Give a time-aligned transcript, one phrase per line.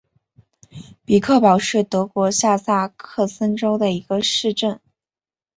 [1.05, 4.79] 比克堡是德国下萨克森州的一个市镇。